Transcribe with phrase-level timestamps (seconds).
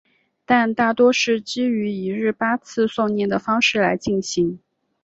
[0.47, 4.59] 但大多是基于一日八次诵念的方式来进行。